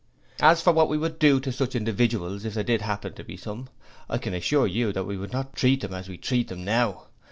[0.39, 3.37] 'As for what we should do to such individuals if there did happen to be
[3.37, 3.69] some,
[4.09, 7.05] I can assure you that we would not treat them as you treat them now.